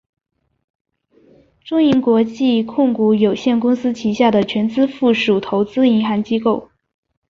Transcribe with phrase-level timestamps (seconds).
[1.63, 6.71] 中银国际控股有限公司旗下的全资附属投资银行机构。